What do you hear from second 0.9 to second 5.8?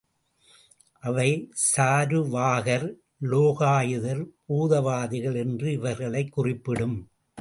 அவை சாருவாகர், லோகாயதர், பூதவாதிகள் என்று